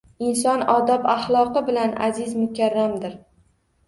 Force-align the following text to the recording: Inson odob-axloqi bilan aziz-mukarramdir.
Inson 0.27 0.61
odob-axloqi 0.75 1.63
bilan 1.67 1.93
aziz-mukarramdir. 2.07 3.15